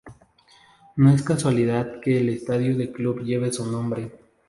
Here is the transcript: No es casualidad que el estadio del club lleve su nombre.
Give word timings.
No 0.95 1.11
es 1.13 1.21
casualidad 1.21 1.99
que 2.01 2.19
el 2.19 2.29
estadio 2.29 2.75
del 2.75 2.91
club 2.91 3.21
lleve 3.21 3.53
su 3.53 3.71
nombre. 3.71 4.09